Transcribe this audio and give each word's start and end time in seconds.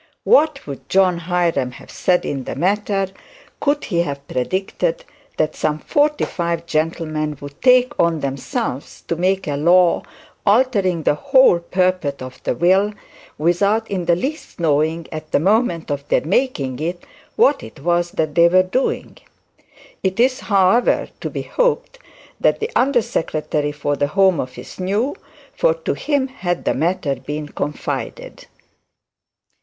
What 0.23 0.65
would 0.65 0.89
John 0.89 1.19
Hiram 1.19 1.73
have 1.73 1.91
said 1.91 2.25
in 2.25 2.45
the 2.45 2.55
matter, 2.55 3.09
could 3.59 3.83
he 3.83 4.01
have 4.01 4.27
predicted 4.27 5.05
that 5.37 5.55
some 5.55 5.77
forty 5.77 6.25
five 6.25 6.65
gentlemen 6.65 7.37
would 7.39 7.61
take 7.61 7.93
on 7.99 8.21
themselves 8.21 9.03
to 9.07 9.15
make 9.15 9.45
a 9.47 9.55
law 9.57 10.01
altering 10.43 11.03
the 11.03 11.13
whole 11.13 11.59
purport 11.59 12.23
of 12.23 12.41
the 12.45 12.55
will, 12.55 12.93
without 13.37 13.87
in 13.91 14.05
the 14.05 14.15
least 14.15 14.59
knowing 14.59 15.05
at 15.11 15.31
the 15.31 15.39
moment 15.39 15.91
of 15.91 16.07
their 16.07 16.25
making 16.25 16.79
it, 16.79 17.03
what 17.35 17.61
it 17.61 17.81
was 17.81 18.09
that 18.13 18.33
they 18.33 18.47
were 18.49 18.63
doing? 18.63 19.19
It 20.01 20.19
is 20.19 20.39
however 20.39 21.09
to 21.19 21.29
be 21.29 21.43
hoped 21.43 21.99
that 22.39 22.59
the 22.59 22.71
under 22.75 23.03
secretary 23.03 23.71
for 23.71 23.95
the 23.95 24.07
Home 24.07 24.39
Office 24.39 24.79
knew, 24.79 25.15
for 25.55 25.75
to 25.75 25.93
him 25.93 26.27
had 26.27 26.65
the 26.65 26.73
matter 26.73 27.17
been 27.17 27.49
confided. 27.49 28.47